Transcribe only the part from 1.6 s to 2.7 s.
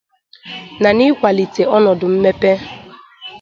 ọnọdụ mmepe